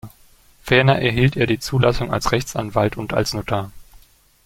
Ferner 0.63 0.97
erhielt 0.97 1.37
er 1.37 1.45
die 1.45 1.59
Zulassung 1.59 2.11
als 2.11 2.31
Rechtsanwalt 2.31 2.97
und 2.97 3.13
als 3.13 3.35
Notar. 3.35 3.71